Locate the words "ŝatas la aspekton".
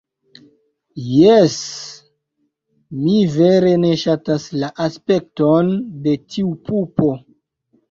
4.05-5.71